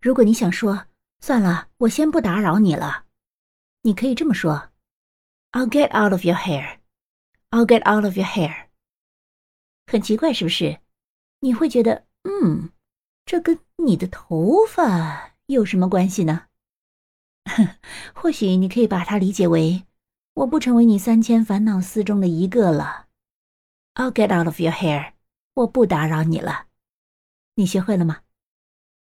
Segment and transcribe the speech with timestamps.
[0.00, 0.86] 如果你想说，
[1.20, 3.06] 算了，我先不打扰你了。
[3.82, 4.70] 你可以这么说
[5.52, 8.66] ，I'll get out of your hair，I'll get out of your hair。
[9.86, 10.80] 很奇怪是不是？
[11.40, 12.70] 你会觉得嗯，
[13.24, 16.46] 这跟你的头发有什么关系呢？
[18.14, 19.84] 或许你可以把它理解为，
[20.34, 23.06] 我不成为你三千烦恼丝中的一个了。
[23.94, 25.12] I'll get out of your hair，
[25.54, 26.66] 我不打扰你了。
[27.54, 28.22] 你学会了吗？